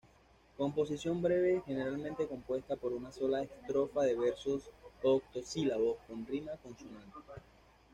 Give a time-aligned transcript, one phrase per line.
[0.57, 4.63] Composición breve generalmente compuesta por una sola estrofa de versos
[5.03, 7.19] octosílabos con rima consonante.